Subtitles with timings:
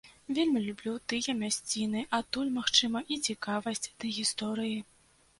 [0.35, 4.73] Вельмі люблю тыя мясціны, адтуль, магчыма і цікавасць да гісторыі.